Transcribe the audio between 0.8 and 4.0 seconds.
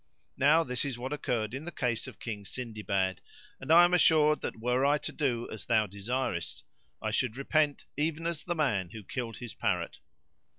is what occurred in the case of King Sindibad; and I am